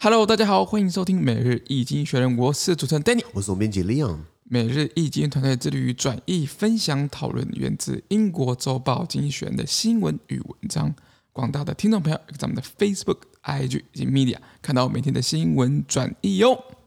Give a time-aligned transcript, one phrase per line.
[0.00, 4.18] Hello，大家好，欢迎收听每日易经济学人，我是主持人 Danny，我是总编辑 Leon。
[4.44, 10.94] 每日易经团队致力于转译、分享、讨论源自英国周报《经济学人》的新闻与文章。
[11.32, 16.56] 广大的听众朋友，在我们的 Facebook、IG 以及 Media 看到每天的新闻转译哟。
[16.56, 16.77] 今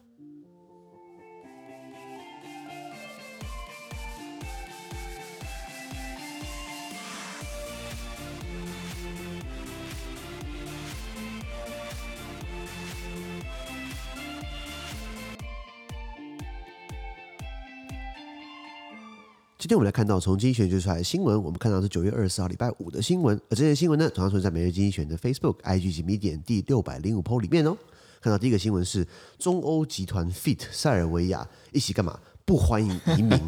[19.72, 27.78] 今天我们来看到从经济学出来的新闻，我们看到是九月二十四号礼拜五的新闻，而这些新闻呢，同样存在每日经济学的 Facebook、IG 及 Medium 第六百零五 po 里面哦。
[28.20, 29.08] 看到第一个新闻是
[29.40, 32.20] 中欧集团 FIT 塞尔维亚一起干嘛？
[32.44, 33.40] 不欢迎移民。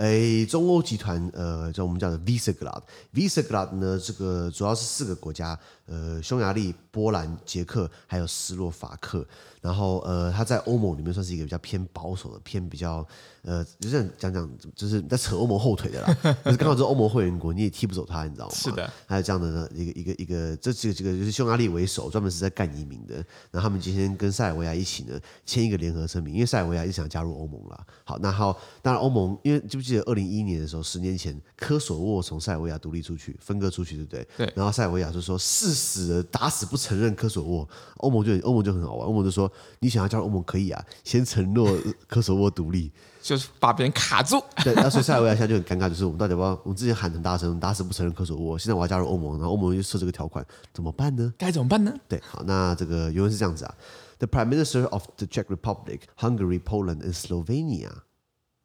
[0.00, 9.26] 诶，中欧集团呃，叫我们叫的 Visegrad，Visegrad 呢，这个主要是四个国家，呃，匈牙利、波兰、捷克，还有斯洛伐克。
[9.60, 13.06] 然后呃，它在欧盟里面算是一个比较偏保守的，偏比较
[13.42, 16.16] 呃，就是讲讲，就是在扯欧盟后腿的啦。
[16.42, 18.54] 可是刚好是欧盟会员国，你也踢不走它，你知道吗？
[18.54, 18.90] 是的。
[19.06, 23.16] 还有这样的呢，一个一个一个，这几个几个就是匈牙利为首，专门是在干移民的。
[23.50, 27.86] 然后他们今天跟塞尔维亚一起呢，签一个联合声明，因为塞尔维亚一直想加入欧盟了。
[28.04, 34.28] 好，那好，当然欧盟，因为记不记得二零一一年的时候，十年前科索沃从塞尔维亚独立出去，分割出去，对不对？
[34.36, 34.52] 对。
[34.56, 39.50] 然后塞尔维亚就说誓死打死不承认科索沃，欧盟就欧盟就很好玩，欧盟就说。
[39.82, 41.74] 你想要加入欧盟可以啊，先承诺
[42.06, 44.42] 科索沃独立， 就是把别人卡住。
[44.62, 46.50] 对，那所以塞尔维亚现在就很尴尬，就是我们到底要不要？
[46.64, 51.32] 我们之前喊很大声，打死不承认科索沃，现在我要加入欧盟，然后欧盟又设这个条款，怎么办呢？
[51.38, 51.94] 该怎么办呢？
[52.06, 53.74] 对，好，那这个原文是这样子啊
[54.18, 57.90] ：The Prime Minister of the Czech Republic, Hungary, Poland and Slovenia,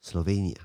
[0.04, 0.56] Slovenia。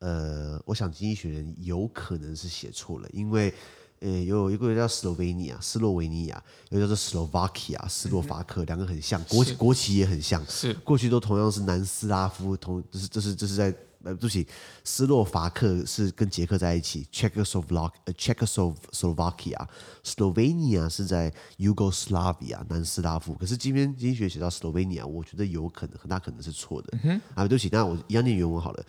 [0.00, 3.54] 呃，我想经济学人有可能是写错了，因为。
[4.00, 10.72] 呃，有一个叫斯洛维尼亚、斯洛维尼亚，有叫做 Slovakia、斯洛伐克，两个很像，国国旗也很像，是。
[10.84, 14.46] 过去都同样是南斯拉夫，同这是这是这是在呃，对不起，
[14.84, 28.86] 斯洛伐克是跟捷克在一起，Czechoslovak 呃 Czechoslovakia，Slovenia 是在 Yugoslavia 南斯拉夫，可是今天经济学写到 Slovenia，我觉得有可能很大可能是错的，嗯、啊，对不起，那我一样念原文好了。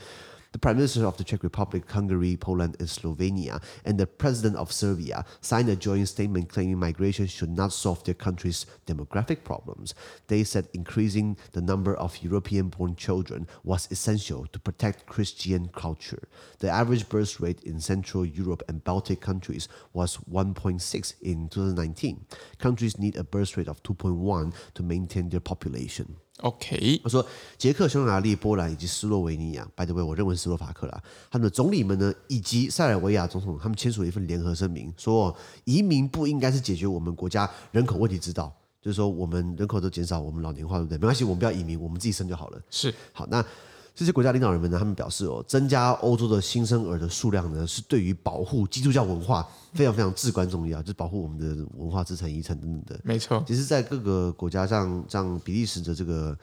[0.52, 4.72] The Prime Minister of the Czech Republic, Hungary, Poland, and Slovenia, and the President of
[4.72, 9.94] Serbia signed a joint statement claiming migration should not solve their country's demographic problems.
[10.28, 16.28] They said increasing the number of European born children was essential to protect Christian culture.
[16.58, 22.26] The average birth rate in Central Europe and Baltic countries was 1.6 in 2019.
[22.58, 26.16] Countries need a birth rate of 2.1 to maintain their population.
[26.42, 27.26] OK，他说
[27.58, 35.36] 捷克、匈牙利、波兰以及斯洛维尼亚，by the way，我认为斯洛伐克啦，他们的总理们呢，以及塞尔维亚总统，他们签署了一份联合声明，说
[35.66, 40.98] 移民不应该是解决我们国家人口问题之道，就是说我们人口都减少，我们老年化，对不对？
[40.98, 42.62] 没关系，我们不要移民，我们自己生就好了。
[42.70, 43.46] 是，好，那。
[44.00, 53.02] 这些国家领导人们呢，他们表示哦，增加欧洲的新生儿的数量呢，是对于保护基督教文化非常非常至关重要，就是保护我们的文化资产遗产等等的。
[53.04, 56.34] 没错，其实，在各个国家，像像比利时的这个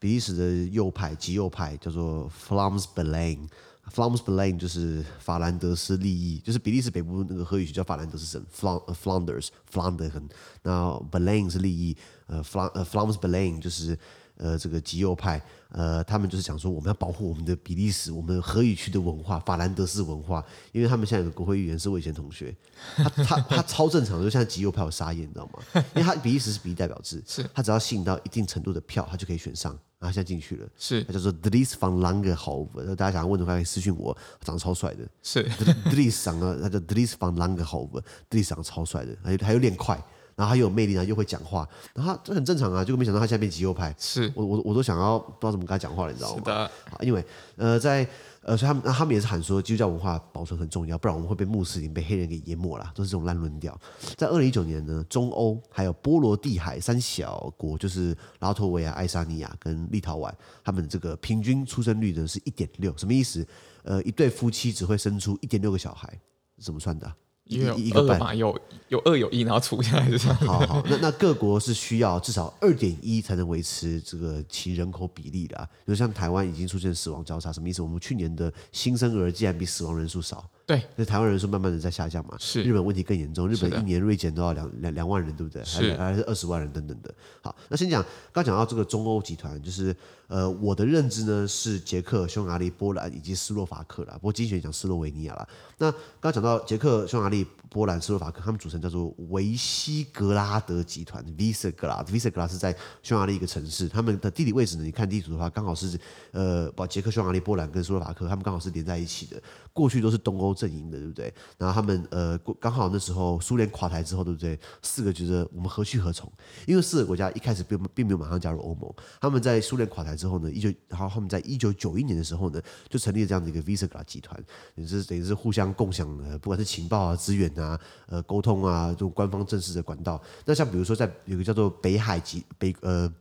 [0.00, 10.28] 比利时的右派极右派叫做 Flams Belang，Flams Belang 就是法兰德斯利益，就是比利时北部那个荷语区叫法兰德斯省，Flanders，Flanders 很，
[10.64, 13.96] 那 Belang 是利益，呃，Fl 呃 Flams Belang 就是。
[14.36, 22.54] 呃，这个极右派，呃，他们就是讲说，我们要保护我们的比利时，我们荷语区的文化，法兰德斯文化，因为他们现在有个国会议员是我以前同学，
[22.96, 25.84] 他他他超正常的，就像极右派有沙眼，你知道吗？
[25.94, 35.44] 因为他比利时是比例代表制，是他只要吸引到一定程度的票，他就可以选上，然后现在进去了，是他叫做 Dries van Langenhove，大家想要问的话可以私信我，长得超帅的，是
[35.84, 40.02] Dries 长得他叫 Dries van Langenhove，Dries 长得超帅的，还有还有练快。
[40.36, 46.38] 然后他又有魅力，然后又会讲话，然后他这很正常啊，结果没想到他现在变极右派，是我我我都想要不知道怎么跟他讲话了，你知道吗？
[46.38, 47.24] 是的，因为
[47.56, 48.06] 呃在
[48.42, 53.78] 呃所以他们他们也是喊说基督教文化保存很重要，不然我们会被穆斯林被黑人给淹没了，都是这种烂论调。
[54.16, 60.32] 在二零一九年呢，中欧还有波罗的海三小国，就是拉脱维亚、爱沙尼亚跟立陶宛，
[60.62, 63.46] 他们这个平均出生率呢是一点六，什么意思？
[63.84, 66.12] 呃，一对夫妻只会生出一点六个小孩，
[66.60, 67.10] 怎么算的？
[67.46, 68.58] 因为有一个半有
[68.88, 70.36] 有二有一，然后除下来是这样。
[70.38, 75.56] 好好，那那各国是需要至少二点一才能维持这个其人口比例的。
[75.58, 77.82] 啊比如像台湾已经出现死亡交叉，什么意思？
[77.82, 82.34] 我们去年的新生儿竟然比死亡人数少，对，那台湾人数慢慢的在下降嘛。
[82.38, 82.62] 是。
[82.62, 85.62] 日本问题更严重，日本一年锐减都要两两两万人，对不对？
[85.64, 85.94] 是。
[85.96, 87.14] 还是二十万人等等的。
[87.42, 89.94] 好，那先讲，刚讲到这个中欧集团，就是
[90.26, 94.14] 呃，我的认知呢是捷克、匈牙利、波兰以及斯洛伐克啦。
[94.14, 95.46] 不过经济学讲斯洛维尼亚啦。
[95.76, 103.86] 那刚讲到捷克、匈牙利、波兰、斯洛伐克，他们组成叫做维西格拉德集团 （Visegrad），Visegrad 是在匈牙利一个城市。
[103.86, 105.98] 他们的地理位置呢，你看地图的话，刚好是
[106.30, 109.42] 呃，把捷克、匈牙利、波兰跟斯洛伐克，他们刚好是连在一起的。
[109.74, 111.34] 过去都是东欧阵营的，对不对？
[111.58, 114.56] 然后他们呃，刚好那时候苏联垮台之后，对不对？
[114.82, 116.32] 四个觉得我们何去何从？
[116.64, 118.88] 因为四个国家一开始并并没有马上加入欧盟。
[119.20, 124.40] 他们在苏联垮台之后呢，一九然后他们在一九九一年的时候呢，就成立了这样的一个 Visegrad 集团，
[124.76, 127.76] 也是等于是互相共享的，不管是情报啊、资源啊、
[128.06, 130.22] 呃沟通啊，这种官方正式的管道。
[130.44, 133.12] 那像比如说，在有个叫做北海集北呃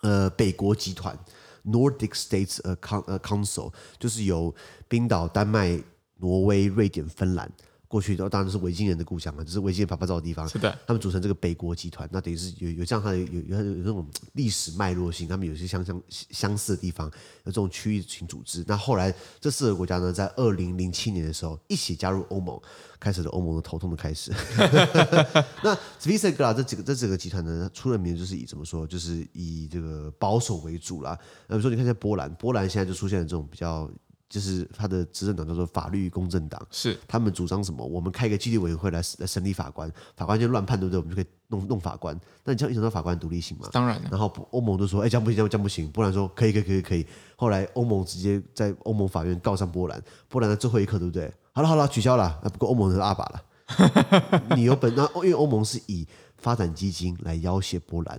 [0.00, 1.14] 呃北国集团。
[1.64, 4.54] Nordic States 呃 Con 呃 Council 就是由
[4.88, 5.82] 冰岛、丹麦、
[6.18, 7.50] 挪威、瑞典、芬兰
[7.92, 10.48] 过去的，当然是维京人的故乡了，就是维京人拍拍照的地方。
[10.48, 17.06] 是的，他们组成这个北国集团，那等于是有有这样它的有有有那种历史脉络性，他们有些相相相似的地方，
[17.44, 18.64] 有这种区域性组织。
[18.66, 22.58] 那后来这四个国家呢，在二零零七年的时候一起加入欧盟。
[23.02, 24.30] 开始了欧盟的头痛的开始。
[25.60, 31.18] 那 Visegrad 这几个这几个集团呢，出了名就是以怎么说，就是以这个保守为主啦。
[31.48, 33.90] 那比如说，你看一下波兰，波兰现在就出现了这种比较，
[34.32, 37.84] 就是他的执政党叫做法律公正党，是他们主张什么？
[37.84, 40.98] 我们开一个纪律委员会来来审理法官，法官就乱判，对不对？
[40.98, 42.18] 我们就可以弄弄法官。
[42.42, 43.68] 那你这样影响到法官独立性吗？
[43.72, 44.00] 当然。
[44.10, 45.86] 然后欧盟都说，哎，这样不行，这样这样不行。
[45.92, 47.06] 波兰说，可以，可以，可以，可以。
[47.36, 51.30] 后来欧盟直接在欧盟法院告上波兰，波兰的最后一刻，对不对？
[51.52, 52.40] 好了好了，取消了。
[52.54, 56.08] 不过欧盟是阿爸了， 你有本那因为欧盟是以
[56.38, 58.18] 发展基金来要挟波兰，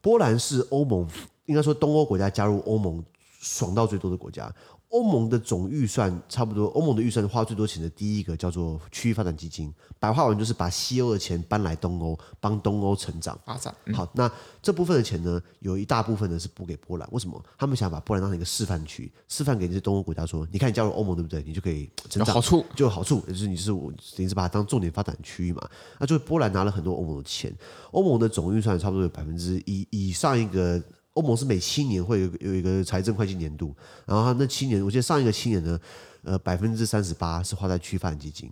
[0.00, 1.08] 波兰是欧盟
[1.46, 3.00] 应该说东欧国家加入欧盟
[3.40, 4.52] 爽到最多的国家。
[4.90, 13.74] 欧盟的总预算差不多，欧盟的预算花最多钱的第一个叫做区域发展基金，白话文就是把西欧的钱搬来东欧，帮东欧成长发展。
[13.84, 14.30] 嗯、好，那
[14.62, 17.06] 这部分的钱呢，有一大部分呢是补给波兰。
[17.12, 17.38] 为什么？
[17.58, 21.42] 他们想把波兰当成一个示范区，示范给这些东欧国家说，你看你加入欧盟对不对？
[21.42, 25.68] 你就可以成长，好处就有好处，也就是你是我等于是把它当重点发展区域嘛。
[25.98, 27.54] 那就是波兰拿了很多欧盟的钱，
[27.90, 30.82] 欧盟的总预算差不多有百分之一以上一个。
[31.18, 33.74] 欧盟是每七年会有有一个财政会计年度，
[34.06, 35.80] 然后那七年，我记得上一个七年呢，
[36.22, 38.48] 呃，百分之三十八是花在区发展基金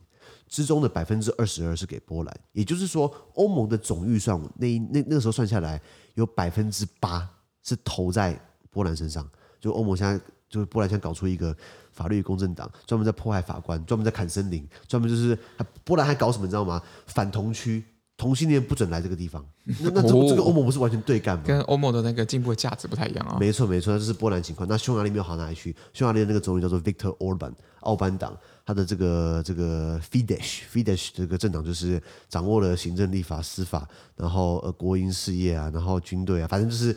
[0.49, 5.81] 之中的百分之二十二是给波兰，也就是说，欧盟的总预算那那那个时候算下来
[6.15, 7.29] 有百分之八
[7.63, 8.37] 是投在
[8.71, 9.29] 波兰身上。
[9.61, 11.57] 就欧盟现在就是波兰现在搞出一个
[11.93, 15.39] 法律公正党，专门在迫害法官，专门在砍森林，专门就是
[15.85, 16.83] 波兰还搞什么你知道吗？
[17.07, 17.85] 反同区。
[18.17, 19.45] 同性恋不准来这个地方，
[19.83, 21.45] 那那这个、这个欧盟不是完全对干吗？
[21.47, 23.37] 跟欧盟的那个进步的价值不太一样啊。
[23.39, 24.67] 没错没错，这是波兰情况。
[24.67, 25.77] 那匈牙利没有好哪里去？
[25.93, 28.35] 匈牙利的那个总理叫做 Viktor Orban，奥班党，
[28.65, 33.87] 他的这个这个 Fidesz Fidesz 这个政党就是掌握了行政、立法、司法，
[34.17, 36.97] 然后呃国营事业啊，然后军队啊，反正就是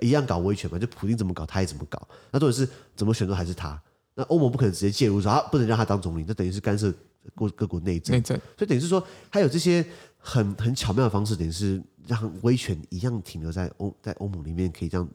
[0.00, 0.78] 一样搞威权嘛。
[0.78, 2.00] 就普京怎么搞，他也怎么搞。
[2.30, 3.82] 那重点是怎么选都还是他。
[4.14, 6.92] 那欧盟不可能直接介入说，啊不能让他当总理，这等于是干涉
[7.34, 8.14] 各各国内政。
[8.14, 8.38] 内政。
[8.56, 9.84] 所以等于是说，还有这些。
[10.22, 15.08] 很很巧妙的方式，等于是让威权一样停留在欧在欧盟里面，可以这样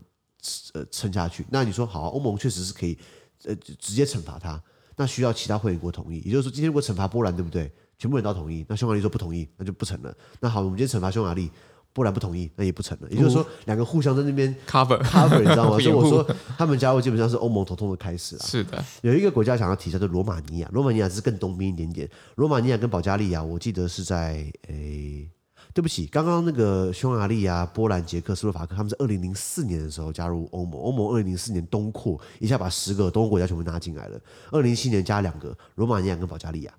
[0.74, 1.46] 呃撑下去。
[1.50, 2.98] 那你说好，欧盟确实是可以
[3.46, 4.62] 呃直接惩罚他，
[4.98, 6.20] 那需要其他会员国同意。
[6.20, 7.72] 也就是说，今天如果惩罚波兰，对不对？
[7.98, 10.16] 全部人都同意，那匈牙利说不同意，那就不成了。
[10.40, 11.50] 那好，我们今天惩罚匈牙利。
[11.98, 13.08] 波兰不同意，那也不成了。
[13.10, 15.80] 也就是说，两个互相在那边 cover cover，你知道吗？
[15.82, 16.24] 所以我说，
[16.56, 18.46] 他们加入基本上是欧盟头痛的开始啊。
[18.46, 20.70] 是的，有一个国家想要提，叫做罗马尼亚。
[20.72, 22.08] 罗马尼亚是更东边一点点。
[22.36, 24.34] 罗马尼亚跟保加利亚，我记得是在
[24.68, 25.32] 诶、欸，
[25.74, 30.80] 对不起，刚刚那个匈牙利啊、波兰、捷克斯洛伐克，他们是二零零四年的时候加入欧盟。
[30.80, 34.20] 欧盟二零零四年东扩，一下把十个东欧国家全部拉进来了。
[34.52, 36.72] 二零零七年加两个，罗马尼亚跟保加利亚。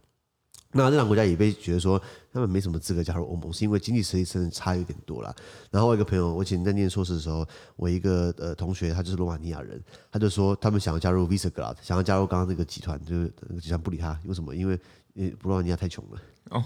[0.73, 5.35] 那这两个国家也被觉得说他们没什么资格加入欧盟，是因为经济实力真的差有点多了。
[5.71, 9.83] 然后我一个朋友，我以前在念硕士的时候，我一个呃同学，他就是罗马尼亚人，
[10.13, 14.55] 他就说他们想要加入 Visegrad，想要加入刚刚那个集团，就是那个集团不理他，为什么？
[14.55, 14.79] 因为
[15.15, 16.21] 因为罗马尼亚太穷了。
[16.51, 16.63] 哦，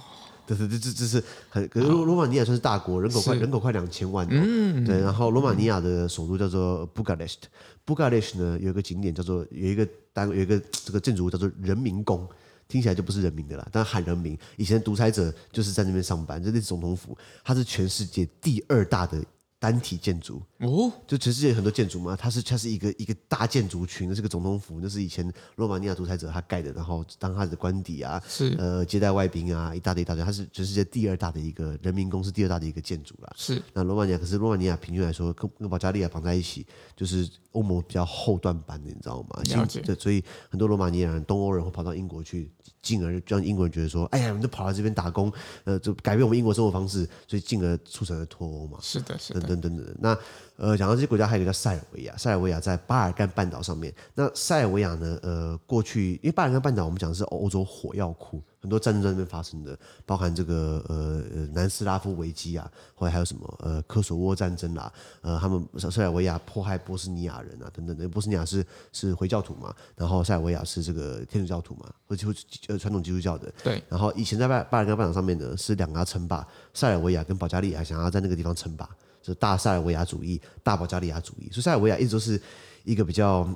[0.49, 4.27] 对对对，这这是很，可是罗罗马尼亚算是大国，人口快人口快两千万。
[4.29, 5.01] 嗯，对。
[5.01, 7.49] 然后罗马尼亚的首都叫做布加勒什特，
[7.85, 12.29] 布加勒什呢有一个景点叫做有一个单有一个这个建筑物叫做人民宫。
[12.73, 14.39] 听起来就不是人民的啦，但喊人民。
[14.57, 17.15] 以前独裁者就是在那边上班，就那是总统府，
[17.45, 19.23] 它是全世界第二大的
[19.59, 33.33] 单体建筑，哦，就全世界很多建筑嘛，它是它是一个一个大建筑群，那是个总统府，那是以前罗马尼亚独裁者他盖的，然后当他的官邸啊，是呃接待外宾啊，一大堆一大堆，它是全世界第二大的一个人民公司，第二大的一个建筑啦。
[33.37, 36.67] 是那罗马尼亚可是罗马尼亚平均来说跟跟保加利亚绑在一起，
[36.97, 39.43] 就是欧盟比较后段版的，你知道吗？
[39.43, 39.81] 了解。
[39.81, 42.51] 对，所以很多罗马尼亚人、东欧人会跑到英国去，
[42.81, 45.33] 进而让英国人觉得说，哎呀，你们都跑到这边打工，
[45.65, 48.79] 呃，就改变我们英国生活方式，所以进而促成了脱欧嘛。
[48.81, 49.97] 是的，是的，等等等等。
[49.99, 50.17] 那
[50.63, 52.17] 呃，讲到这些国家，还有一个叫塞尔维亚。
[52.17, 53.93] 塞尔维亚在巴尔干半岛上面。
[54.15, 55.19] 那塞尔维亚呢？
[55.21, 59.77] 呃，过去因为巴尔干半岛，我们讲的是欧洲火药库，很多战争在那边发生的，
[60.07, 64.93] 包含这个呃呃南斯拉夫危机啊，后来还有什么呃科索沃战争啦，
[65.23, 68.09] 呃，他们塞尔维亚迫害波斯尼亚人啊，等等的。
[68.09, 72.29] 波斯尼亚是是回教徒嘛，然后塞尔维亚是这个天主教徒嘛，或者
[72.69, 73.53] 呃传统基督教的。
[73.65, 73.83] 对。
[73.89, 78.89] 然后以前在巴巴尔干半岛上面呢，是两个称霸，塞尔维亚跟保加利亚想要在那个地方称霸。
[79.27, 82.41] 是大塞尔维亚主义、大保加利亚主义，所以塞尔维亚一直都是
[82.85, 83.49] 一个比较、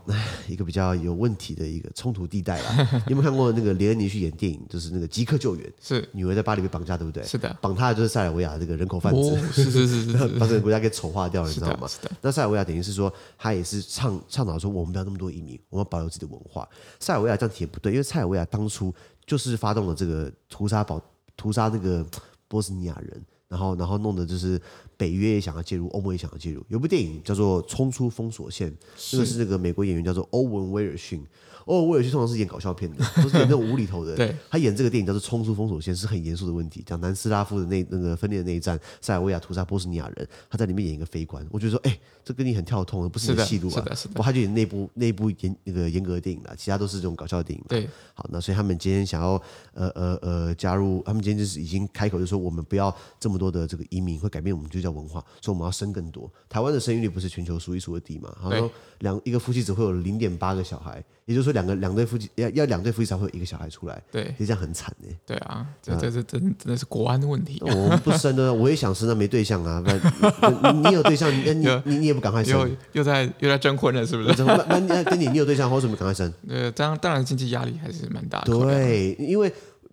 [0.47, 2.89] 一个比较有问题的一个冲突地带啦。
[3.07, 5.67] 你有没有看过那个连恩尼去演电影，就是那个《即刻救援》？
[5.81, 7.25] 是女儿在巴黎被绑架，对不对？
[7.25, 11.89] 是的，绑他的就是塞尔维亚这个人口贩子，哦、是是是是，是， 把这个国家给丑化掉了，你知道吗？
[11.89, 12.11] 是的。
[12.21, 16.69] 那塞尔维亚等于是说，他也是倡倡导说，我们不要那么多移民，我们要保留自己的文化。
[17.01, 18.95] 塞尔维亚这样提也不对，因为塞尔维亚当初
[19.27, 21.03] 就是发动了这个屠杀保
[21.37, 22.07] 屠杀这个
[22.47, 23.21] 波斯尼亚人。
[23.49, 24.61] 然后，然后弄的就是
[24.97, 26.65] 北约也想要介入，欧盟也想要介入。
[26.69, 28.71] 有部电影叫做《冲出封锁线》，
[29.11, 31.23] 这个是那个美国演员叫做欧文威尔逊。
[31.67, 34.15] 欧文威尔逊通常是演搞笑片的，都是演那种无厘头的。
[34.17, 41.45] 对，他演这个电影叫做《冲出封锁线》，是很严肃的问题，讲南斯拉夫的那那个分裂的那一战，塞尔维亚屠杀波斯尼亚人，他在里面演一个飞官。
[41.51, 43.85] 我觉得说，哎，这跟你很跳痛，不是你的戏路啊。
[44.15, 47.65] 不，他就演那部那部严那个严格的电影了，其他都是这种搞笑的电影。
[47.69, 49.31] 对，好，那所以他们今天想要
[49.73, 56.31] 呃呃呃加入，他们今天就是已经开口就说，我们不要这么多的这个移民会改变我们就叫文化，所以我们要生更多。
[56.49, 58.35] 台湾的生育率不是全球数一数二低嘛？
[58.41, 62.31] 好像两一个夫妻只会有零点八个小孩，也就是说两个两对夫妻。
[62.37, 65.19] 要要两对夫妻才会有一个小孩出来，对，其实这样很惨哎。
[65.27, 67.59] 对啊，这这这真真的是国安的问题。
[67.63, 69.83] 我们不生呢， 我也想生，但没对象啊。
[70.85, 71.53] 你有对象，你
[71.85, 74.45] 你你也不赶快生，又又在又在征婚了，是不是？
[74.45, 76.33] 那那跟你你有对象，为什么赶快生？
[76.49, 78.53] 呃，这样当然经济压力还是蛮大的。
[78.53, 79.53] 对，因为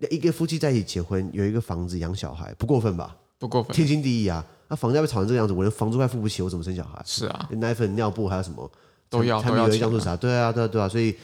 [0.10, 3.16] 一个夫妻在一起结婚，有一个房子养小孩，不过分吧？
[3.40, 4.46] 不过分，天经地义啊。
[4.74, 7.00] 那房价被炒成这个样子，我连房租快付不起，我怎么生小孩？
[7.06, 8.68] 是啊，奶粉、尿布还有什么
[9.08, 9.80] 都要都要钱。
[10.18, 11.16] 对啊，对啊，对啊，所以。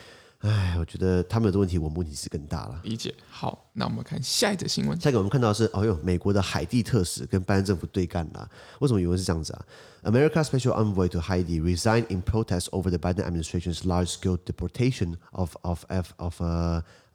[0.42, 2.80] 哎，我觉得他们的问题，我们问题是更大了。
[2.84, 3.14] 理解。
[3.30, 4.98] 好，那我们看下一则新闻。
[4.98, 8.50] 下一个我们看到的是，哦哟，美国的海地特使跟拜登政府对干了。
[8.80, 9.66] 为什么原文是这样子啊
[10.04, 15.84] ？America's special envoy to Haiti resigned in protest over the Biden administration's large-scale deportation of of
[15.90, 16.42] of of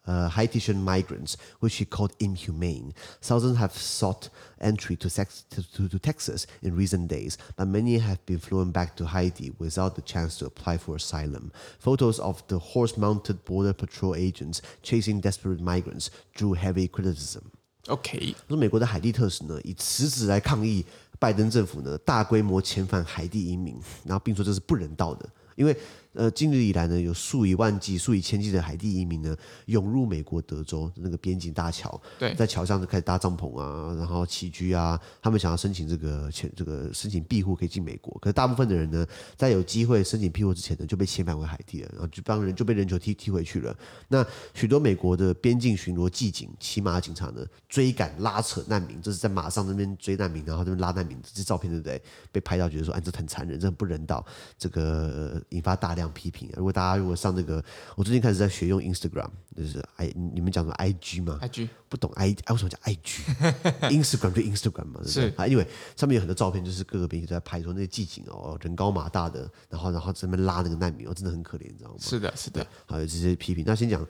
[0.06, 2.94] uh Uh, Haitian migrants, which he called inhumane.
[3.22, 8.40] Thousands have sought entry to, to, to, Texas in recent days, but many have been
[8.40, 11.52] flown back to Haiti without the chance to apply for asylum.
[11.78, 17.52] Photos of the horse-mounted border patrol agents chasing desperate migrants drew heavy criticism.
[17.88, 20.84] OK，说美国的海地特使呢，以辞职来抗议
[21.20, 25.77] 拜登政府呢大规模遣返海地移民，然后并说这是不人道的， 因为。
[26.17, 39.05] 呃，近日以来呢，有数以万计、数以千计的海地移民呢，涌入美国德州那个边境大桥，对，在桥上就开始搭帐篷啊，然后起居啊，他们想要申请这个签这个申请庇护可以进美国，可是大部分的人呢，
[39.37, 43.77] 在有机会申请庇护之前呢，就被遣返回海地了，然后就帮人就被人球踢踢回去了。
[44.07, 52.01] 那许多美国的边境巡逻骑警、骑马警察呢，追赶拉扯难民，这是在马上那边追难民，然后那边拉难民，这照片对不对？
[52.31, 54.25] 被拍到觉得说，哎，这很残忍，这很不人道，
[54.57, 56.05] 这个、呃、引发大量。
[56.15, 56.49] 批评。
[56.57, 57.63] 如果大家如果上这个，
[57.97, 71.97] 我最近开始在学用 Instagram，就是 I 你们讲什么 IG 吗？IG 不懂 I，为什么叫 IG？Instagram 就 Instagram 嘛，是啊，因为上面有很多照片，就是各个媒体在拍，说那些骑警哦，人高马大的，然后然后这边拉那个难民，哦，真的很可怜，你知道吗？
[71.99, 72.65] 是的，是的。
[72.87, 73.65] 好，有这些批评。
[73.67, 74.07] 那先讲，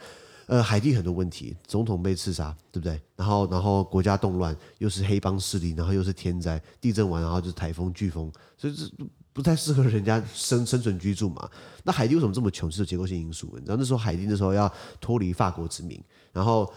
[0.47, 3.01] 呃，海地很多问题，总统被刺杀，对不对？
[3.17, 8.85] 然后然后国家动乱，又是黑帮势力，然后又是天灾，地震完然后就是台风、飓风，所以这。
[9.35, 11.51] 不太适合人家生生存居住嘛？
[11.83, 12.71] 那海地为什么这么穷？
[12.71, 13.51] 是结构性因素。
[13.57, 16.01] 你知道那时候海地那时候要脱离法国殖民，
[16.33, 16.73] 然后，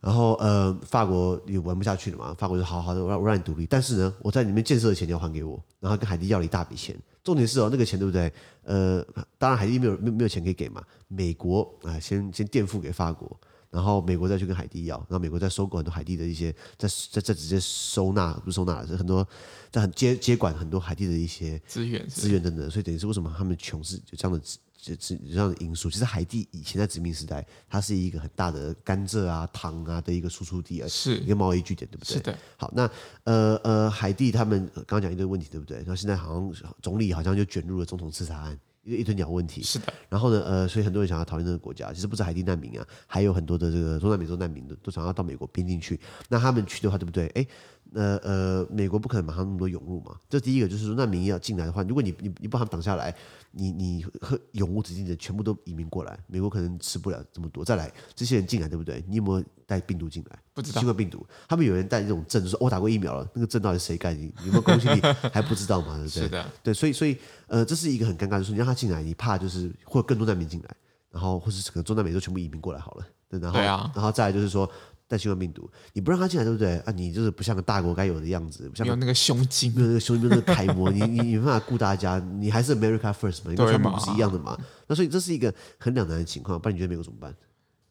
[0.00, 2.34] 然后呃，法国也玩不下去了嘛。
[2.34, 6.96] 法国就好好的，我让我让你独立，但是呢，我在里面建设的钱你要还给我，然后跟海地要了一大笔钱。
[7.22, 8.32] 重点是哦，那个钱对不对？
[8.64, 9.04] 呃，
[9.38, 10.82] 当然海地没有没没有钱可以给嘛。
[11.08, 13.38] 美国啊、先先垫付给法国。
[13.72, 19.26] 然后美国再去跟海地要，然后美国再收购很多海地的一些，再再再直接收纳，不是收纳，是很多
[19.70, 24.44] 在很接接管很多海地的一些资源资源等等，所以等于是为什么他们穷是有这样的
[24.76, 25.88] 这这样的因素。
[25.88, 32.12] 其实海地以前在殖民时代，它是一个很大的甘蔗啊、糖啊的一个输出地，是一个贸易据点，对不对？
[32.12, 32.38] 是的。
[32.58, 32.90] 好，那
[33.24, 35.78] 呃呃，海地他们刚刚讲一堆问题，对不对？
[35.78, 38.58] 然后现在好像总理好像就卷入了总统刺杀案。
[38.84, 39.92] 一个一堆鸟问题，是的。
[40.08, 45.98] 然后呢，呃，所以很多人想要逃离那个国家，其实不止海地难民啊，还有很多的这个中南美洲难民都都想要到美国边境去。
[46.28, 47.26] 那他们去的话，对不对？
[47.34, 47.46] 哎。
[47.94, 50.16] 呃呃，美国不可能马上那么多涌入嘛。
[50.28, 53.14] 这第一个就是说，难民要进来的话，如果你你你不把他们挡下来，
[53.50, 57.64] 你你和永无止境的全部都移民过来，美国可能吃不了这么多。
[57.64, 59.04] 再来，这些人进来对不对？
[59.06, 60.38] 你有没有带病毒进来？
[60.54, 60.80] 不知道。
[60.80, 64.14] 新冠病毒，他们有人带这种证，就是说我打过疫苗了，那个证到底谁盖？
[64.14, 65.00] 你有没有公信力
[65.32, 65.96] 还不知道嘛？
[65.98, 66.10] 对不对？
[66.22, 66.46] 是的。
[66.62, 68.52] 对，所以所以呃，这是一个很尴尬就是。
[68.52, 70.76] 你让他进来，你怕就是会有更多难民进来，
[71.10, 73.06] 然后或是整个中南美洲全部移民过来好了。
[73.28, 74.70] 对，然后对啊，然后再来就是说。
[75.12, 76.78] 带新冠病毒，你不让他进来，对不对？
[76.78, 84.58] 啊，你就是不像个大国该有的样子，不像有那个胸襟，没有那个胸襟，那个楷模，你你 你没办法顾大家，你还是 America First 嘛，你跟川普不是一样的嘛？
[84.86, 87.34] 那所以这是一个很两难的情况，不然你觉得美国怎么办？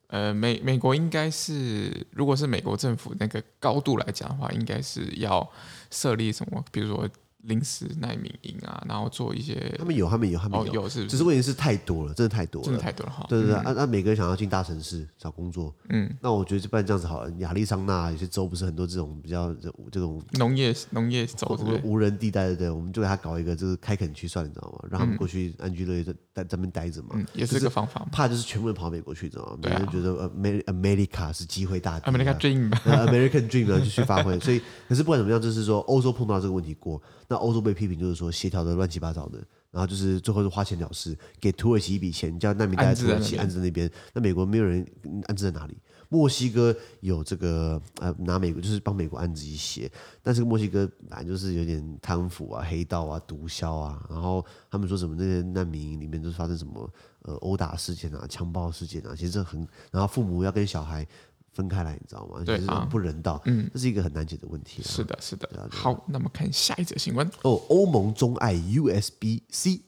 [0.07, 5.47] 呃，美美国应该是，如果是美国政府那个高度来讲的话，应该是要
[5.91, 7.07] 设立什么，比如说。
[7.43, 11.07] 临时难民营啊，然后做一些，他们有，他们有，他们有，哦、有是？
[11.07, 13.25] 只是问题是太多了，真的太多了，真的太多了哈。
[13.27, 17.31] 对对对，那那、每个人想要进大城市找工作，嗯，那我觉得就不然这样子好了。
[17.39, 21.47] 亚利桑那有些州不是很多这种比较这这种农业农业州，
[21.83, 22.69] 无人地带，对不对？
[22.69, 24.87] 我们就给他搞一个就是开垦区算，你知道吗？
[24.89, 28.05] 让他们过去安居乐业，在在这边待着嘛、嗯，也是个方法。
[28.11, 29.57] 怕就是全部人跑美国去，你知道吗？
[29.63, 30.29] 每个人觉得呃
[30.73, 34.39] ，America 是机会大地，American Dream，American Dream 呢就去发挥。
[34.39, 37.01] 所以，可是不管怎么样，就是说欧洲碰到这个问题过。
[37.31, 39.37] 那欧洲被批评就是说协调的乱七八糟的，
[39.71, 43.89] 然后就是最后是花钱了事，给土耳其一笔钱，叫难民待在土耳其安置那边。
[44.13, 44.85] 那美国没有人
[45.27, 45.77] 安置在哪里？
[46.09, 49.89] 墨西哥有这个呃拿美国就是帮美国安置一些，
[50.21, 61.07] 但是墨西哥本来就是有点贪腐啊、黑道啊、毒枭啊，然后他们说什么那些难民营里面都是发生什么呃殴打事件啊、枪爆事件啊，其实这很，然后父母要跟小孩。
[61.53, 62.41] 分开来，你知道吗？
[62.45, 63.41] 对啊，不人道。
[63.45, 64.81] 嗯，这是一个很难解的问题。
[64.83, 65.49] 是的，是的。
[65.69, 67.29] 好，那么看下一则新闻。
[67.43, 69.81] 哦，欧盟钟爱 USB C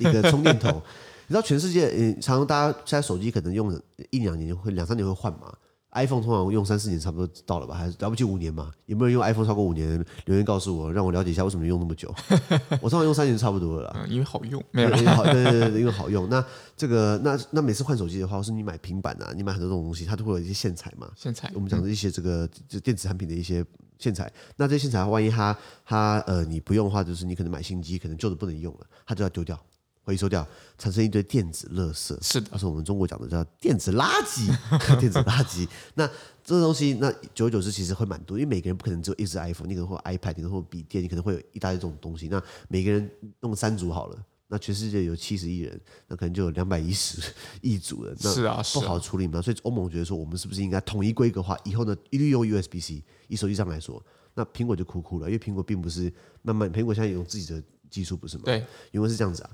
[0.00, 0.82] 一个充电头。
[1.26, 3.72] 你知道全世界，嗯，常常大家现在手机可能用
[4.10, 5.50] 一两年会两三年会换嘛。
[5.94, 8.70] iPhone 通常用三四年差不多到了吧，还是了不及五年嘛？
[8.86, 10.04] 有没有人用 iPhone 超过五年？
[10.26, 12.12] 留言告诉我，让我了解一下为什么用那么久。
[12.82, 16.28] 我通常用三年差不多了啦，嗯，因为好用， 没有对对对对，因为好用。
[16.28, 16.44] 那
[16.76, 21.10] 这个那那每次换手机的话，或是你买平板啊，你买很多这种东西，它都会有一些线材嘛。
[21.16, 23.64] 线材，我们讲的一些这个就电子产品的一些
[23.98, 24.30] 线材。
[24.56, 29.58] 那这些线材，万一它它呃你不用的话，就是你可能买新机，可能旧的不能用了，它就要丢掉。
[30.04, 30.46] 回收掉，
[30.78, 34.46] 产生一堆电子垃圾，是的，而是我们中国讲的叫电子垃圾，
[35.00, 35.66] 电子垃圾。
[35.94, 36.06] 那
[36.44, 42.28] 这个东西，那久而久之其实会蛮多，因为每个人不可能只有一只 iPhone，你可能会有 iPad，你可能会有笔电，你可能会有一大堆这种东西。
[42.28, 47.22] 那每个人弄三组好了，那全世界有七十亿人，那可能就有两百一十
[47.62, 49.40] 亿组人，是啊，不好处理嘛。
[49.40, 53.02] 所以欧盟觉得说，我们是不是应该统一规格化，以后呢一律用 USB-C？
[53.28, 58.42] 以手机上来说，那苹果就哭哭了，因为苹果并不是慢慢，苹果现在有自己的技术，不是吗？
[58.44, 59.50] 对，因为是这样子啊。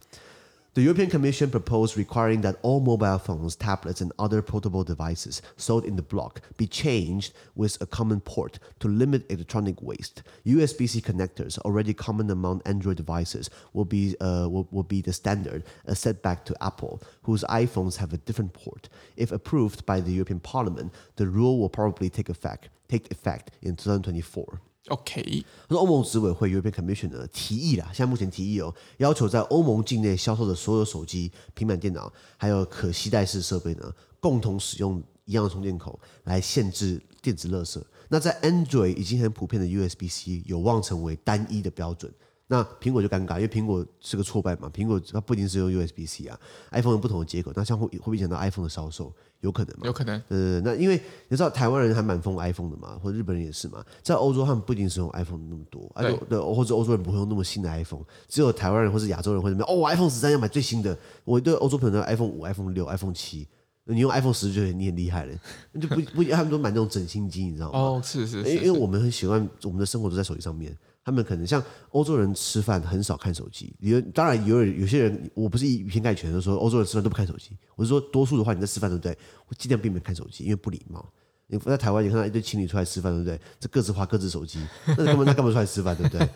[0.74, 5.84] The European Commission proposed requiring that all mobile phones, tablets, and other portable devices sold
[5.84, 10.22] in the bloc be changed with a common port to limit electronic waste.
[10.46, 15.64] USB-C connectors, already common among Android devices, will be uh, will, will be the standard,
[15.86, 18.88] a setback to Apple, whose iPhones have a different port.
[19.16, 23.74] If approved by the European Parliament, the rule will probably take effect take effect in
[23.74, 24.60] 2024.
[24.88, 37.80] OK，他说欧盟执委会 European Commission 呢提议啦，现在目前提议哦，要求在欧盟境内销售的所有手机、平板电脑，还有可携带式设备呢，共同使用一样的充电口来限制电子垃圾。
[38.08, 42.12] 那在 Android 已经很普遍的 USB-C 有望成为单一的标准。
[42.52, 46.36] 那苹果就尴尬，因为苹果是个挫败嘛，苹果它不一定是用 USB-C 啊
[46.72, 49.12] ，iPhone 有不同的接口，那像会会不会影响到 iPhone 的销售？
[49.38, 49.82] 有可能吗？
[49.84, 50.20] 有可能。
[50.28, 59.72] 呃，那因为你知道台湾人还蛮疯 iPhone 的嘛，或者日本人也是嘛，在欧洲他们不一定是用 iPhone 那么多，对，对，或者欧洲人不会用那么新的 iPhone，只有台湾人或者亚洲人会怎么样？
[59.72, 63.46] 哦，iPhone 十三要买最新的，我对欧洲朋友 iPhone 五、iPhone 六、iPhone 七，
[63.84, 65.34] 你用 iPhone 十就你很厉害了，
[65.70, 67.78] 那就不不，他们都买那种整新机，你知道吗？
[67.78, 70.76] 哦，是是是，因为因为我们很喜欢我们的生活都在手机上面。
[71.10, 79.18] 他们可能像欧洲人吃饭很少看手机，有当然有有些人，我不是以偏概全的说欧洲人吃饭都不看手机，我是说多数的话你在吃饭对不对？
[79.48, 81.04] 我尽量避免看手机，因为不礼貌。
[81.48, 83.40] 你在台湾你看到一堆情侣出来吃饭对不对？
[83.58, 86.28] 这各自划各自手机，那根本他干嘛出来吃饭对不对？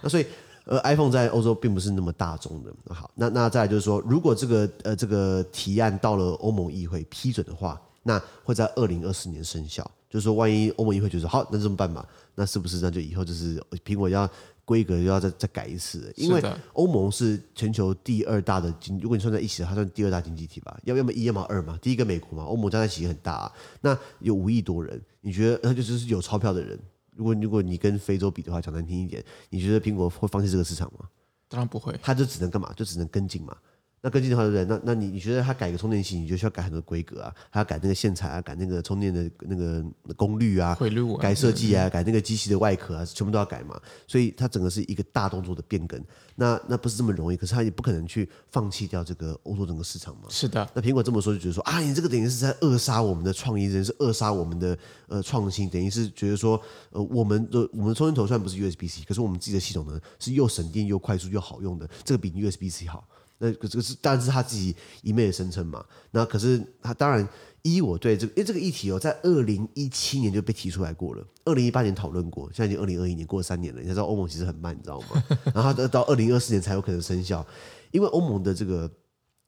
[0.00, 0.24] 那所以
[0.64, 2.72] 呃 iPhone 在欧洲并不是那么大众的。
[2.84, 9.88] 那好，那那再来就是说，如果这个呃这个提案到了欧盟议会批准的话，那会在二零二四年生效。
[10.12, 12.06] 就是说，万一欧盟议会觉得好，那这么办嘛？
[12.34, 14.28] 那是不是那就以后就是苹果要
[14.66, 16.42] 规格又要再再改一次，因为
[16.74, 20.78] 欧盟是全球第二大的经，如果你算在一起，它算第二大经济体吧？
[20.84, 21.78] 要要么一，要么二嘛。
[21.80, 23.52] 第一个美国嘛，欧盟加在一起很大啊。
[23.80, 26.78] 那有五亿多人，你觉得那就就是有钞票的人？
[27.16, 31.06] 如果如果你跟非洲比的话，讲难听一点，你觉得苹果会放弃这个市场吗？
[31.48, 32.70] 当然不会，它就只能干嘛？
[32.76, 33.56] 就只能跟进嘛。
[34.04, 34.64] 那跟进的话，对不对？
[34.64, 39.84] 那那你你觉得他改个充电器，你就需要改很多规格啊，还要改那个线材啊，改那个充电的那个
[40.16, 43.80] 功率啊，回路啊，改设计啊，改那个机器的外壳啊，全部都要改嘛。
[44.08, 46.02] 所以它整个是一个大动作的变更。
[46.34, 50.22] 那那不是这么容易，可是他也不可能去放弃掉这个欧洲整个市场嘛。
[50.28, 50.68] 是的。
[50.74, 56.60] 那苹果这么说，就觉得说啊，你这个等于是在扼杀我们的创意，等于是扼杀我们的呃创新，等于是觉得说
[56.90, 63.06] 呃我们的我们的充电头虽然不是 USB-C，可是我们自己的系统呢是又省电又快速又好用的，这个比 USB-C 好。
[63.42, 65.84] 那这个是，当然是他自己一昧的声称嘛。
[66.12, 67.28] 那可是他当然
[67.62, 73.80] 依我对这个，因为这个议题哦，在二零一七年就被提出来过了，二零一八年讨论过，现在已经二零二一年过了三年了。
[73.80, 75.24] 你知道欧盟其实很慢，你知道吗？
[75.52, 77.44] 然后到二零二四年才有可能生效，
[77.90, 78.88] 因为欧盟的这个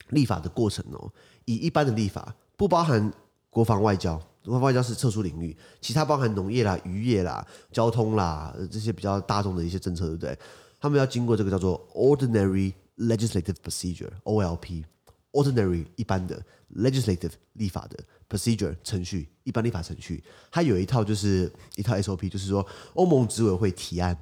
[0.08, 1.08] 立法的过程哦，
[1.44, 3.12] 以一般的立法不包含
[3.48, 10.36] 国防外交，国防外交是特殊领域，其他包含农业啦、渔业啦、交通啦这些比较大众的一些政策，对不对？
[10.80, 12.72] 他们要经过这个叫做 ordinary。
[12.96, 16.40] Legislative procedure (OLP)，ordinary 一般的
[16.76, 24.16] legislative 立法的 procedure 程序，一般立法程序，它有一套就是一套 SOP，就是说欧盟执委会提案，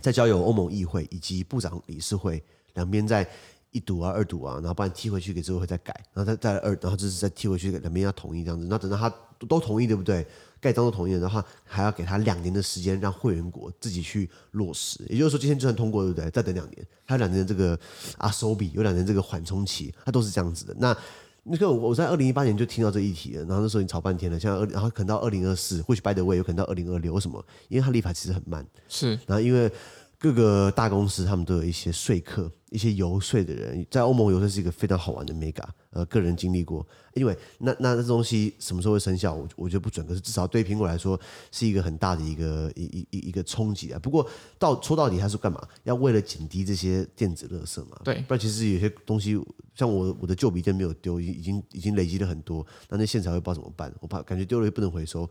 [0.00, 2.42] 再交由欧盟议会以及部长理事会
[2.74, 3.28] 两边在
[3.70, 9.12] 一读啊、二读啊，然后把你踢回去给执委会再改，然后再再二，然后就是再踢回去给两边要同意这样子，那等到他
[9.46, 10.26] 都同意，对不对？
[10.60, 14.98] 盖章都同意了的话，还要给他两年的时间，让会员国自己去落实。
[15.08, 16.28] 也就是说，今天就算通过，对不对？
[16.30, 17.78] 再等两年，还有两年的这个
[18.16, 20.74] 啊收比，有两年这个缓冲期，它都是这样子的。
[20.80, 20.96] 那
[21.44, 27.44] 那个，我在二零一八年就听到这议题了，然后那时候你吵半天了，现在二，然后可能到二零二四，或许 by the way 有可能到二零二六，为什么？
[27.68, 28.66] 因为它立法其实很慢。
[28.88, 29.70] 是，然后因为。
[30.18, 36.84] 各个大公司他们都有一些说客，一些游说的人，在欧盟游说是一个非常好玩的 mega，呃，个人经历过。
[37.14, 41.18] 因为那那那东西什么时候会生效，我我觉得不准，可是至少对苹果来说
[41.52, 43.98] 是一个很大的一个一一一一个冲击啊。
[44.00, 44.28] 不过
[44.58, 45.64] 到说到底它是干嘛？
[45.84, 48.00] 要为了减低这些电子垃圾嘛？
[48.02, 49.40] 对，不然其实有些东西
[49.76, 53.94] 像我我的旧笔电没有丢，已经已经累积了很多，那那线材会不知道怎么办？
[54.00, 55.30] 我怕感觉丢了又不能回收，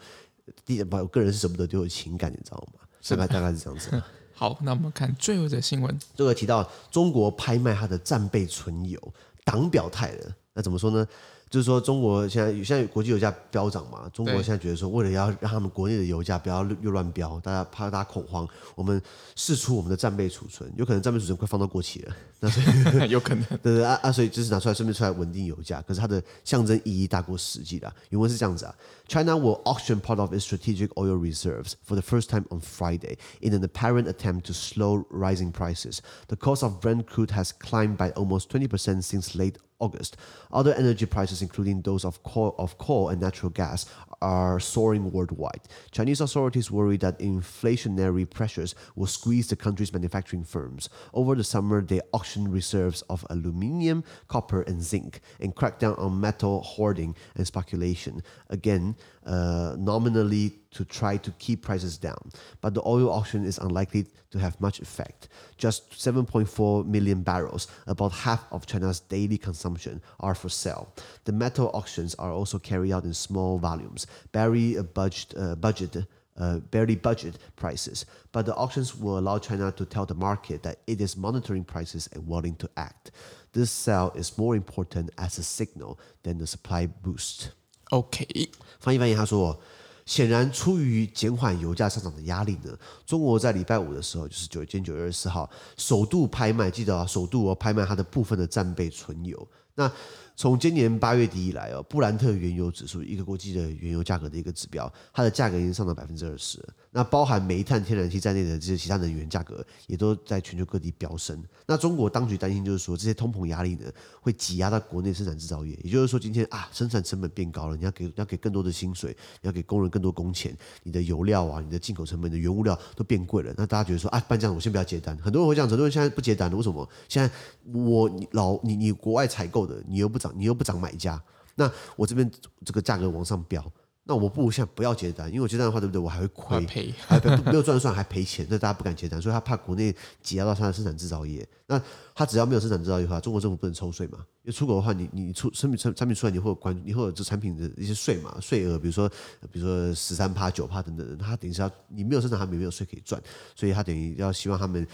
[0.65, 2.87] 第一，我个人是舍不得丢的情感，你知道吗？
[3.09, 3.89] 大概大概是这样子。
[4.39, 5.99] 好，那我们看最后的新闻。
[6.15, 9.01] 这个提到中国拍卖它的战备存油，
[9.43, 10.31] 党表态了。
[10.53, 11.07] 那怎么说呢？
[11.49, 19.01] 就是说，中国现在现在国际油价飙涨嘛，中国现在觉得说，为了要让他们国内的油价不要又乱飙，大家怕大家恐慌，我们
[19.35, 22.61] 试出我们的战备储存，有可能战备储存快放到过期了，那所
[23.05, 27.91] 以有可能对对啊啊，所以就是拿出来顺便出来稳定油价，可是它的象征意义大过实际的。
[28.09, 28.75] 原文是这样子啊
[29.07, 33.53] ，China will auction part of its strategic oil reserves for the first time on Friday in
[33.53, 35.99] an apparent attempt to slow rising prices.
[36.27, 40.17] The cost of Brent crude has climbed by almost twenty percent since late August.
[40.51, 43.85] Other energy prices, including those of coal, of coal and natural gas,
[44.21, 45.61] are soaring worldwide.
[45.91, 50.89] Chinese authorities worry that inflationary pressures will squeeze the country's manufacturing firms.
[51.13, 56.19] Over the summer, they auctioned reserves of aluminum, copper, and zinc, and cracked down on
[56.19, 58.23] metal hoarding and speculation.
[58.49, 58.95] Again,
[59.27, 62.31] uh, nominally to try to keep prices down.
[62.61, 65.27] But the oil auction is unlikely to have much effect.
[65.57, 70.93] Just 7.4 million barrels, about half of China's daily consumption, are for sale.
[71.25, 75.97] The metal auctions are also carried out in small volumes, barely a budget, uh, budget
[76.37, 80.77] uh, barely budget prices, but the auctions will allow China to tell the market that
[80.85, 83.09] it is monitoring prices and willing to act.
[83.53, 87.51] This sale is more important as a signal than the supply boost.
[87.89, 89.57] OK，翻译翻译，他说，
[90.05, 99.47] 显然出于减缓油价上涨的压力呢，中国在礼拜五的时候，就是九今天九月二十四号，首度拍卖，记得啊，首度哦拍卖它的部分的战备存油。
[99.75, 99.91] 那
[100.35, 106.63] 从今年八月底以来哦，布兰特原油指数一个国际的原油价格的一个指标，它的价格已经上涨百分之二十。
[106.97, 111.39] 那包含煤炭、天然气在内的这些其他能源价格，也都在全球各地飙升。
[111.67, 113.85] 那中国当局担心就是说，这些通膨压力呢，
[114.19, 115.77] 会挤压到国内生产制造业。
[115.83, 123.53] 也就是说，今天啊，生产成本变高了，你要给要给更多的薪水，要给工人更多工钱，你的油料啊，你的进口成本、的原物料都变贵了。
[123.55, 125.15] 那大家觉得说啊，办这样我先不要接单。
[125.19, 126.89] 很多人会讲，很多人现在不接单了，为什么？
[127.07, 127.31] 现在
[127.71, 131.21] 我老你你国外采购的，你又不涨，你又不涨买价，
[131.53, 132.27] 那我这边
[132.65, 133.63] 这个价格往上飙。
[134.07, 135.99] 那我不如现在不要结单，因为我接单的话，对不对？
[135.99, 139.93] 我还会亏，赔还没有赚算还赔钱，那大家不敢结单，所以他怕国内
[140.23, 141.45] 挤压到他的生产制造业。
[141.69, 141.81] 那
[142.15, 144.19] 他只要没有生产制造业的话，中国政府不能抽税嘛？
[144.43, 148.37] 因为出口的话，你你出产品产产品出来，你会有关，你会有这产品的一些税嘛？
[148.39, 149.09] 税额，比如说
[149.51, 153.21] 比如说十三趴、九趴等等，他等于是要你没有生产，他没有税可以赚，
[153.55, 154.87] 所以他等于要希望他们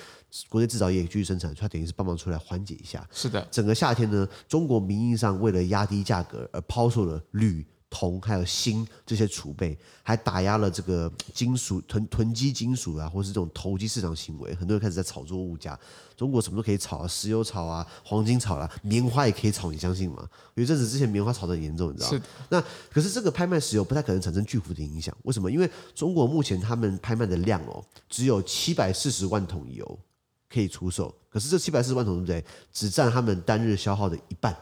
[0.50, 3.08] 国内制造业继续生产，他等于是帮忙出来缓解一下。
[3.12, 7.64] 是的，整个夏天呢，中国名义上为了压低价格而抛售了铝。
[7.94, 15.80] 铜还有锌这些储备，还打压了这个金属囤囤积金属啊，或是这种投机市场行为，很多人开始在炒作物价。
[16.18, 20.28] 中国什么都可以炒啊，石油炒啊，黄金炒啊，棉花也可以炒，你相信吗？
[20.56, 22.22] 有一阵子之前棉花炒得很严重，你知道吗？
[22.50, 25.52] 那可是这个拍卖石油不太可能产生巨幅的影响，为什么？
[25.52, 30.00] 因为中国目前他们拍卖的量哦，只有七百四十万桶油
[30.50, 32.44] 可以出售，可是这七百四十万桶对不对？
[32.72, 34.56] 只占他们单日消耗的一半。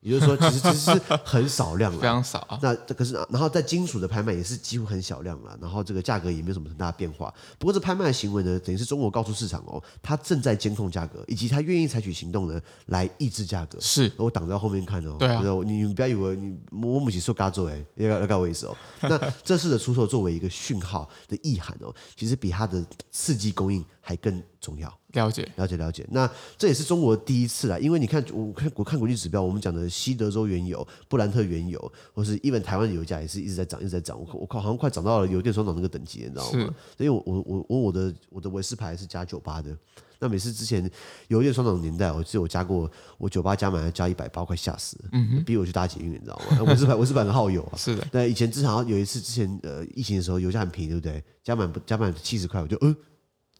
[0.00, 2.58] 也就是说，其实其实是很少量了，非常少啊。
[2.62, 7.32] 那可是，然后在金属的拍卖也是几乎很小量了，然后这个价格也没有什么很大的变化。
[7.58, 13.78] 不过，这拍卖的行为呢，等于是中国告诉市场哦，它正在监控价格，以及它愿意采取行动呢来抑制价格。
[13.80, 15.16] 是，我挡在后面看哦。
[15.18, 18.76] 对啊，你你不要以为你我母亲说嘎做哎，要要干我意思哦。
[19.00, 24.96] 那这次的出售作为一个讯号的意涵哦，其实比它的刺激供应还更重要。
[25.14, 26.06] 了解，了解，了解。
[26.10, 34.20] 那这也是中国第一次啦，因为你看，我看我看国际指标，我们讲的西德州原油、布兰特原油，或是一本台湾的油价也是一直在涨，一直在涨。
[34.20, 36.74] 我我靠，好像快涨到了油电双涨那个等级，你知道吗？
[36.96, 39.74] 所以我我我我我的我的维斯牌是加九八的。
[40.20, 40.90] 那每次之前
[41.28, 45.10] 油电双涨的年代，我记得我加过，我九八加满要加一百八，快吓死了。
[45.46, 46.62] 逼我去搭捷运，你知道吗？
[46.64, 47.78] 维斯牌维斯牌很耗油啊。
[47.78, 48.06] 是的。
[48.12, 51.24] 那以前至少有一次之前呃疫情的时候，油价很便宜，对不对？
[51.42, 52.94] 加满加满七十块，我就呃。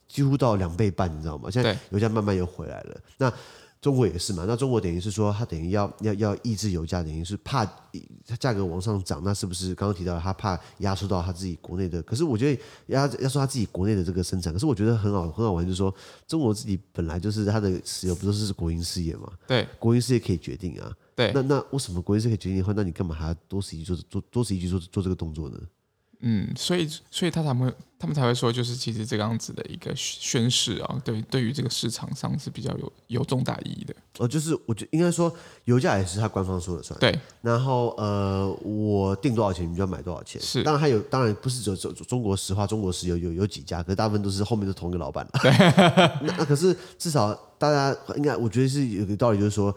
[0.08, 1.50] 几乎到两倍半，你知道吗？
[1.50, 3.00] 现在油价慢慢又回来了。
[3.18, 3.32] 那
[3.80, 4.44] 中国也是嘛？
[4.48, 7.64] 那中国等于是说，它等于要要要抑制油价，等于是怕
[8.26, 9.22] 它价格往上涨。
[9.22, 12.02] 那是不是刚刚提到它怕压缩到它自己国内的？
[12.02, 14.52] 可是我觉得压压缩它自己国内的这个生产。
[14.52, 15.94] 可是我觉得很好很好玩，就是说
[16.26, 19.30] 中国自己本来就是它的石油不都是国营事业嘛？
[19.46, 20.92] 对，国营事业可以决定啊。
[21.14, 25.56] 对，那那为什么国营事业可以决定的话，那你干嘛还要多此一举做做多此一举做做这个动作呢？
[26.20, 33.94] 嗯，所以所以他才会，他们才会说，就是其实这个样子的一个宣示啊，对，对于这个市场上是比较有有重大意义的。
[34.18, 35.33] 哦，就是我觉得应该说，
[35.66, 36.98] 油价也是他官方说了算。
[36.98, 40.40] 对，然后呃，我定多少钱，你就要买多少钱。
[40.42, 45.24] 是，当然还有，当然不是只有中中国石化、中国石油有有几家，可是大部分都是后面都同一个老板。
[45.40, 45.52] 对，
[46.22, 49.72] 那，那可是至少大家应该，我觉得是有个道理，就是说。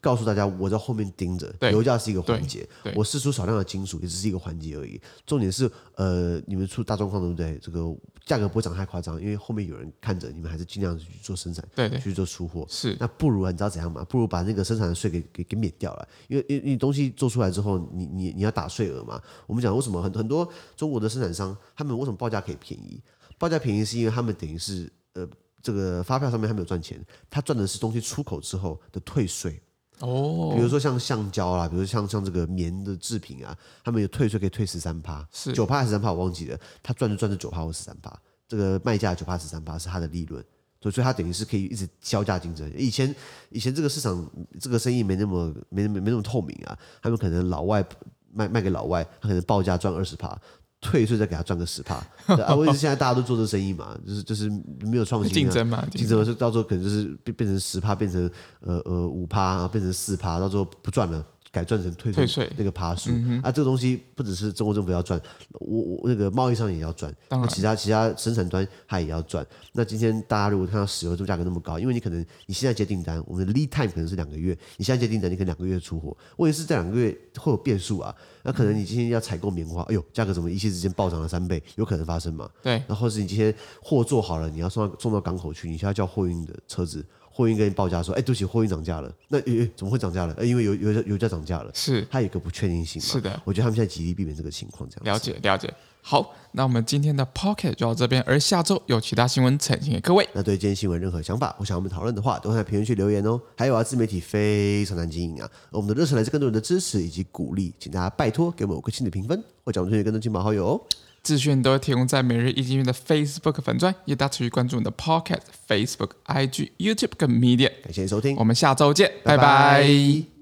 [0.00, 5.00] 告诉大家，我在后面盯着，油价是一个环节，我试出少量的金属也只是一个环节而已。
[5.24, 7.58] 重点是，呃，你们出大状况对不对？
[7.62, 7.80] 这个
[8.26, 12.66] 价格不会涨太夸张，因为后面有人看着，你们还是尽量去做生产，对对，去做出货。
[12.68, 14.04] 是，那不如你知道怎样吗？
[14.04, 19.18] 不如把那个生产的税给给给免掉了，因为因为你东西做出来之后，你你你要打税额嘛。
[19.46, 23.00] 我们讲为什么很很多中国的生产商，他们为什么报价可以便宜？
[23.38, 25.26] 报价便宜是因为他们等于是呃，
[25.62, 29.58] 这个发票上面还没有赚钱，他赚的是东西出口之后的退税。
[30.04, 38.14] 哦，比如说像橡胶啦，比如说像像这个棉的制品啊，他们有退税可以退十三趴，是九趴还是十三趴我忘记了，他赚就赚这九趴或十三趴，
[38.46, 40.44] 这个卖价九趴十三趴是他的利润，
[40.80, 42.70] 所以他等于是可以一直削价竞争。
[42.76, 43.14] 以前
[43.48, 47.84] 以前这个市场这个生意没那么没那么没那么透明啊，他们可能老外
[48.32, 50.38] 卖卖给老外，他可能报价赚二十趴。
[50.84, 51.94] 退税再给他赚个十趴，
[52.26, 54.50] 啊，问题是现在大家都做这生意嘛， 就是就是
[54.82, 56.22] 没有创新，啊，竞争嘛，竞争。
[56.22, 61.24] 是到时候可能就是变变成十趴，变成呃呃五趴，然后变成四趴，到时候不赚了。
[61.54, 65.20] 改赚成退退税那个趴数啊，这个东西不只是中国政府要赚，
[65.52, 69.46] 我我那个贸易商也要赚，那其他其他生产端它也要赚。
[69.72, 78.12] 那今天大家如果看到石油这个价格那么高，因为你可能你现在接订单，我们的 lead time 可能是两个月，你现在接订单，你可能两个月出货，问题是这两个月会有变数啊。
[78.42, 82.50] 那可能你今天要采购棉花，哎呦，价格怎么一夕之间暴涨了三倍，有可能发生嘛？
[82.62, 82.82] 对。
[82.88, 87.04] 然后是你今天货做好了，你要送到送到港口去，你需要叫货运的车子。
[87.36, 89.12] 货运跟你报价说，哎，对不起，货运涨价了。
[89.28, 90.46] 那诶，怎么会涨价了？
[90.46, 91.70] 因为油油油价涨价了。
[91.74, 93.08] 是，它有一个不确定性嘛。
[93.08, 95.12] 是的，我觉得他们现在极力避免这个情况，这样。
[95.12, 95.74] 了解了解。
[96.00, 100.28] 好，那我们今天的 Podcast 就到这边，而下周有其他新闻呈现给各位。
[100.34, 103.40] 那对今天新闻任何想法或想我们讨论的话，都会在评论区留言哦。
[103.56, 110.80] 还有啊，自媒体非常难经营啊，而我们的热忱来自更多人的支持以及鼓励，请大家拜托给我们五颗星的评分，或将我们推荐更多亲朋好友哦。
[111.24, 117.72] 资讯都会提供在每日一经讯的 Facebook 粉专，也大家持续关注我们的 Podcast、Facebook、IG、YouTube 跟 Media。
[117.82, 119.42] 感谢收听，我们下周见，拜拜。
[119.42, 120.33] 拜拜。